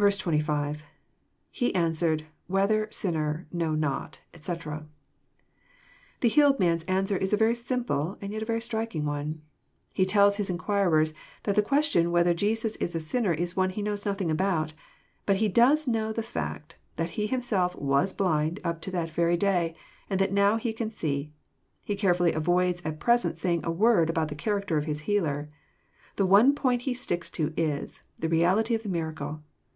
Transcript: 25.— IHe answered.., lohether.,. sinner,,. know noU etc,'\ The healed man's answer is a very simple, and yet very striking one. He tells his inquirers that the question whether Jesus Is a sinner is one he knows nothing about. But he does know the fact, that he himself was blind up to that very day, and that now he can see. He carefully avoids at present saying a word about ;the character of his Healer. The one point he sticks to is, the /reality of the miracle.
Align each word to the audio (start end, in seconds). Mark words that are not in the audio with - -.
25.— 0.00 0.82
IHe 1.54 1.74
answered.., 1.76 2.24
lohether.,. 2.48 2.88
sinner,,. 2.90 3.46
know 3.52 3.74
noU 3.74 4.08
etc,'\ 4.32 4.86
The 6.20 6.28
healed 6.30 6.58
man's 6.58 6.84
answer 6.84 7.18
is 7.18 7.34
a 7.34 7.36
very 7.36 7.54
simple, 7.54 8.16
and 8.22 8.32
yet 8.32 8.46
very 8.46 8.62
striking 8.62 9.04
one. 9.04 9.42
He 9.92 10.06
tells 10.06 10.36
his 10.38 10.48
inquirers 10.48 11.12
that 11.42 11.54
the 11.54 11.60
question 11.60 12.10
whether 12.10 12.32
Jesus 12.32 12.76
Is 12.76 12.94
a 12.94 12.98
sinner 13.00 13.34
is 13.34 13.54
one 13.58 13.68
he 13.68 13.82
knows 13.82 14.06
nothing 14.06 14.30
about. 14.30 14.72
But 15.26 15.36
he 15.36 15.48
does 15.48 15.86
know 15.86 16.14
the 16.14 16.22
fact, 16.22 16.76
that 16.96 17.10
he 17.10 17.26
himself 17.26 17.76
was 17.76 18.14
blind 18.14 18.58
up 18.64 18.80
to 18.80 18.90
that 18.92 19.10
very 19.10 19.36
day, 19.36 19.74
and 20.08 20.18
that 20.18 20.32
now 20.32 20.56
he 20.56 20.72
can 20.72 20.90
see. 20.90 21.30
He 21.84 21.94
carefully 21.94 22.32
avoids 22.32 22.80
at 22.86 23.00
present 23.00 23.36
saying 23.36 23.66
a 23.66 23.70
word 23.70 24.08
about 24.08 24.28
;the 24.28 24.34
character 24.34 24.78
of 24.78 24.86
his 24.86 25.00
Healer. 25.02 25.50
The 26.16 26.24
one 26.24 26.54
point 26.54 26.82
he 26.88 26.94
sticks 26.94 27.28
to 27.32 27.52
is, 27.54 28.02
the 28.18 28.28
/reality 28.30 28.74
of 28.74 28.82
the 28.82 28.88
miracle. 28.88 29.42